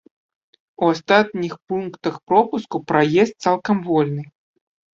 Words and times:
У 0.81 0.87
астатніх 0.93 1.53
пунктах 1.67 2.17
пропуску 2.33 2.77
праезд 2.95 3.33
цалкам 3.49 3.77
вольны. 3.95 4.23